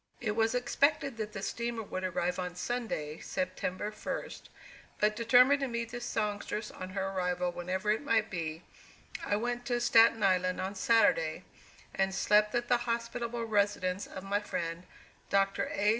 [0.19, 4.31] It was expected that the steamer would arrive on Sunday, September 1,
[4.99, 8.63] but, determined to meet the songstress on her arrival whenever it might be,
[9.23, 11.43] I went to Staten Island on Saturday,
[11.93, 14.87] and slept at the hospitable residence of my friend,
[15.29, 15.67] Dr.
[15.71, 15.89] A.